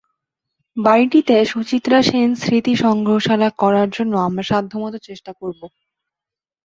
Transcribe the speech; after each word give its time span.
বাড়িটিতে 0.77 1.35
সুচিত্রা 1.45 1.99
সেন 2.01 2.29
স্মৃতি 2.35 2.73
সংগ্রহশালা 2.83 3.49
করার 3.61 3.89
জন্য 3.91 4.13
আমরা 4.27 4.43
সাধ্যমতো 4.51 4.97
চেষ্টা 5.07 5.31
করব। 5.39 5.61